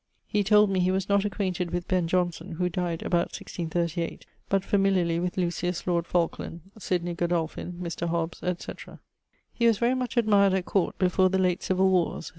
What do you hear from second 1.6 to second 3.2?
with Ben. Johnson (who dyed